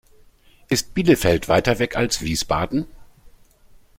[0.67, 2.87] Ist Bielefeld weiter weg als Wiesbaden?